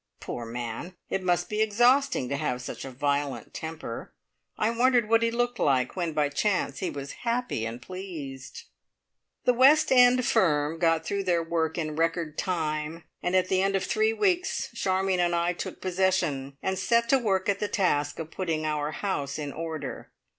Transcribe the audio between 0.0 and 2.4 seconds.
Poor man! It must be exhausting to